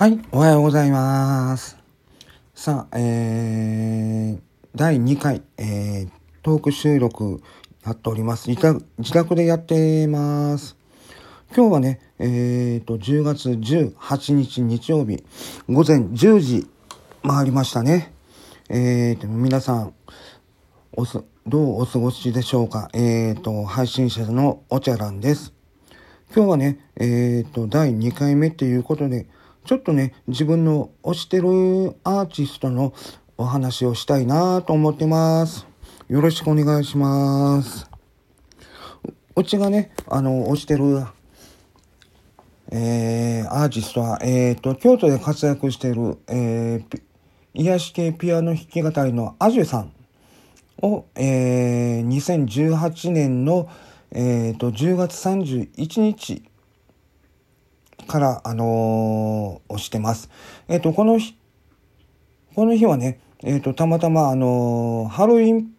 [0.00, 1.76] はい、おはようございます。
[2.54, 4.40] さあ、えー、
[4.74, 6.10] 第2回、えー、
[6.42, 7.42] トーク収録
[7.84, 8.48] やっております。
[8.48, 10.78] 自宅自宅でやってます。
[11.54, 15.22] 今日はね、えーと、10月18日日曜日、
[15.68, 16.66] 午前10時
[17.22, 18.14] 回りましたね。
[18.70, 19.92] えーと、皆さん、
[20.96, 22.88] おす、どうお過ごしでしょうか。
[22.94, 25.52] えーと、配信者のお茶らんです。
[26.34, 29.26] 今日はね、えーと、第2回目っていうことで、
[29.64, 31.48] ちょっとね、自分の推してる
[32.02, 32.92] アーティストの
[33.36, 35.66] お話をしたいなと思ってます。
[36.08, 37.88] よろしくお願いします。
[39.36, 41.04] うちがね、あの、推してる、
[42.72, 47.02] えー、アーティストは、えーと、京都で活躍している、えー、
[47.54, 49.92] 癒し系ピアノ弾き語りのアジュさん
[50.82, 53.68] を、えー、2018年の、
[54.10, 56.49] えーと、10月31日
[58.10, 60.30] から、あのー、押してます。
[60.66, 61.36] えっ、と、この日、
[62.56, 65.70] この日はね、えっ、と、たまたま、あのーハロウィン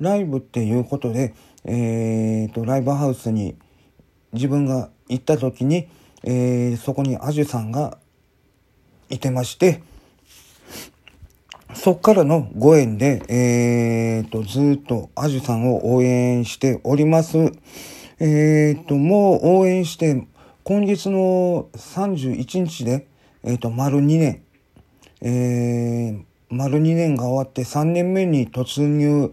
[0.00, 3.56] ライブっていうことで、えっ、と、ライブハウスに
[4.32, 5.88] 自分が行った時に、
[6.24, 7.98] えーそこにアジュさんが
[9.10, 9.82] いてまして、
[11.74, 17.52] そっからのご縁で、えっ、と、ずっとアジュさんを応援しております。
[18.18, 20.26] えっ、と、もう応援して、
[20.68, 23.06] 今月の31日で、
[23.44, 24.42] えっ、と、丸2年、
[25.20, 29.32] えー、丸2年が終わって3年目に突入、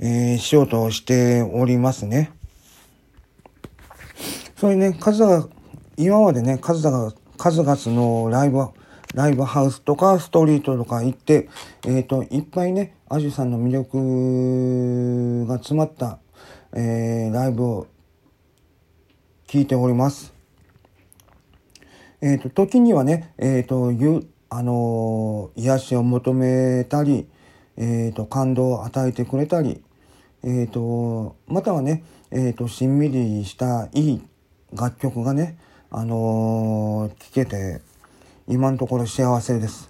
[0.00, 2.32] えーしようとしておりますね。
[4.56, 5.48] それね、数が、
[5.96, 8.66] 今までね、数が、数々のライブ、
[9.14, 11.48] ライブハウスとかストリートとか行って、
[11.86, 16.18] えっ、と、いっぱいね、アジュさんの魅力が詰まった、
[16.72, 17.86] えーライブを
[19.54, 20.34] 聞いております。
[22.20, 27.28] えっ、と、時にはね、えっ、と、ゆ、あのー癒しを求めたり、
[27.76, 29.80] えっ、と、感動を与えてくれたり、
[30.42, 32.02] えっ、と、またはね、
[32.32, 34.22] えっ、と、しんみりしたいい
[34.72, 35.56] 楽曲がね、
[35.88, 37.80] あのー聴けて、
[38.48, 39.88] 今のところ幸せです。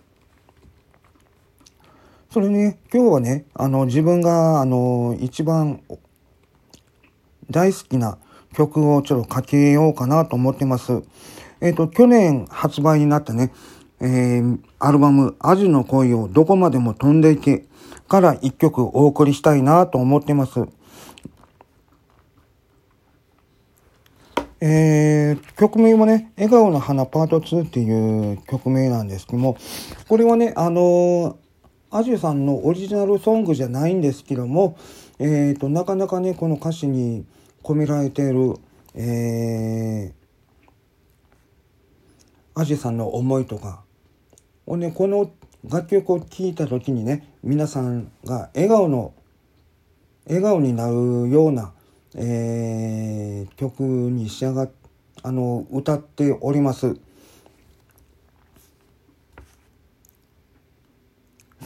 [2.31, 5.81] それね、今日はね、あの、自分が、あの、一番
[7.51, 8.19] 大好きな
[8.55, 11.03] 曲をちょっとかけようかなと思ってます。
[11.61, 13.53] えっ、と、去年発売になったね、
[14.01, 17.65] えーアルバム、アジの恋をどこまでも飛んでいけ
[18.07, 20.67] から一曲お送りしたいなと思ってます。
[24.61, 29.57] えー曲名はね、笑顔の花パート2っていう曲名なんですけども、
[30.09, 31.45] これはね、あのー
[31.97, 34.77] アジュさんのオリジナルソングじゃないんですけども、
[35.21, 37.25] えーと、なかなかね、この歌詞に
[37.65, 38.55] 込められている、
[38.95, 43.83] えー、アジさんの思いとか、
[44.67, 45.31] をね、この
[45.69, 49.15] 楽曲を聴いた時にね、皆さんが笑顔の、
[50.27, 50.95] 笑顔になる
[51.31, 51.73] ような、
[52.15, 54.71] えー曲に仕上がっ、
[55.23, 56.97] あの、歌っております。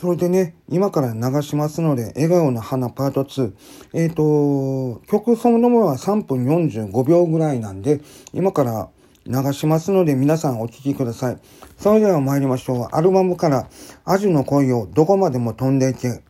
[0.01, 3.53] それでね、今から流しますので、笑顔の花パート2。
[3.95, 8.01] えっ、と、曲そのものは3分45秒ぐらいなんで、
[8.33, 8.91] 今から
[9.27, 11.39] 流しますので、皆さんお聴きください。
[11.79, 12.89] それでは参りましょう。
[12.93, 13.69] アルバムから、
[14.05, 16.23] アジの恋をどこまでも飛んでいけ。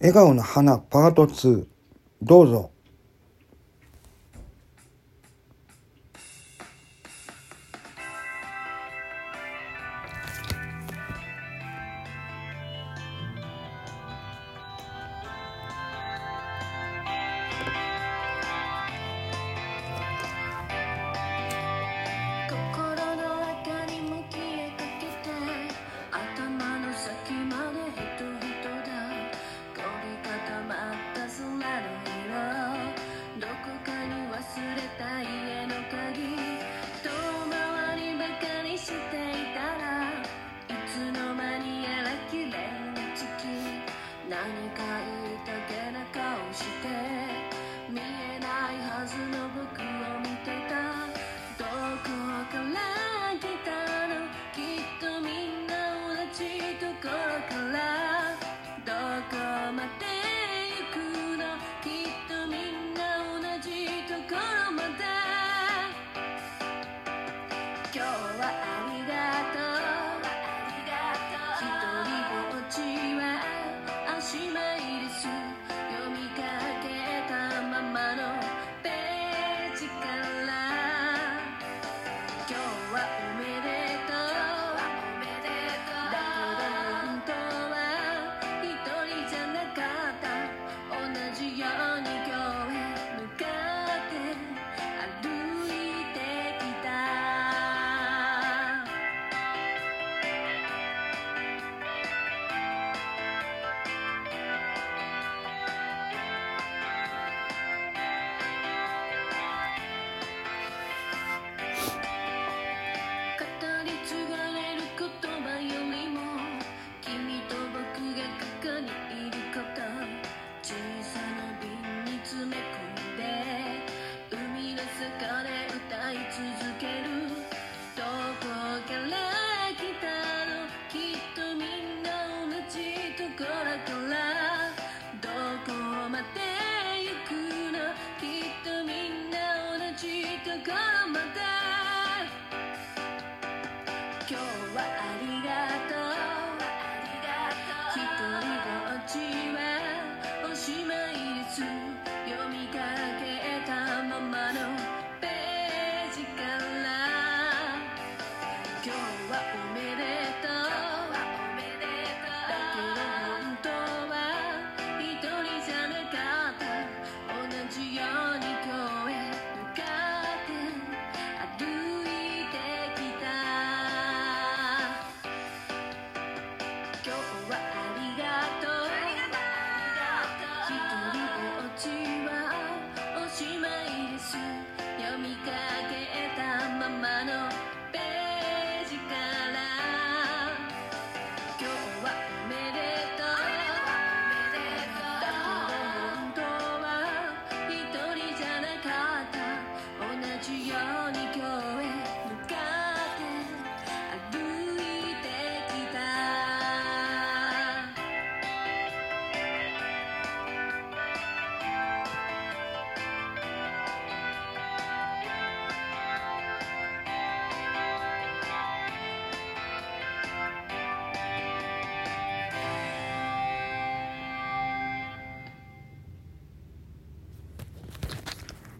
[0.00, 1.64] 笑顔の花パート2。
[2.20, 2.70] どうぞ。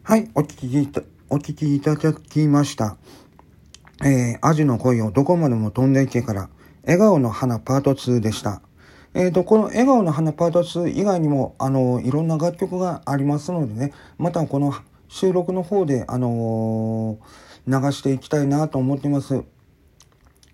[0.09, 2.97] はい、お聞きいた、お聞きいただきました。
[4.03, 6.49] えー、アジの恋をどこまでも飛んでいけから、
[6.85, 8.63] 笑顔の花パート2でした。
[9.13, 14.73] えーと、この笑顔の花パート2以外にも、あのいろんな楽曲がありますのでね、またこの
[15.09, 19.45] 収録の方で、あのー流していきたいなと思っています。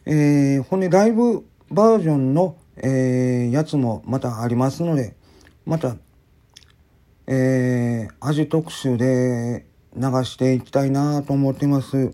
[0.05, 5.15] えー、ほんで、ライブバージョンの、えー、やつもまたありますので、
[5.65, 5.95] また、
[7.26, 9.65] えー、味特集で
[9.97, 12.12] 流していきたいなと思ってます。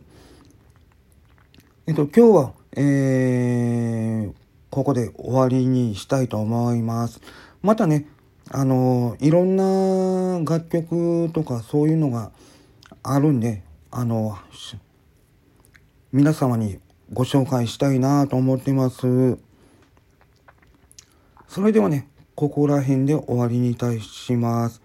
[1.86, 4.32] えっと、今日は、えー、
[4.70, 7.20] ここで終わりにしたいと思います。
[7.62, 8.06] またね、
[8.52, 12.30] あのいろんな楽曲とかそういうのが
[13.02, 14.38] あるんで、あの
[16.12, 16.78] 皆様に
[17.12, 19.38] ご紹介したいなと思ってます。
[21.48, 24.80] それではね、ここら辺で終わりにいたします。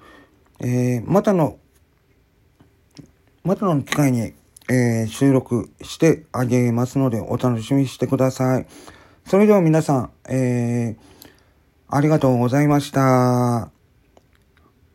[0.59, 1.57] えー、またの、
[3.43, 4.33] またの機会に、
[4.69, 8.65] えー収録してあげますのでお楽しみにしてください。
[9.25, 11.15] それでは皆さん、えー、
[11.87, 13.69] ありがとうございました。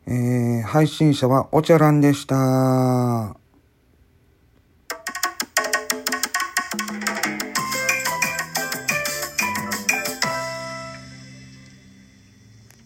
[0.06, 3.39] えー、配信者はおちゃらんでした。